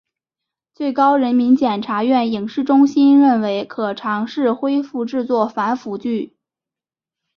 [0.73, 6.35] 最高人民检察院影视中心认为可尝试恢复制作反腐剧。